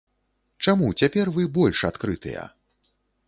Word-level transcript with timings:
Чаму 0.65 0.87
цяпер 1.01 1.29
вы 1.37 1.45
больш 1.57 1.83
адкрытыя? 1.91 2.47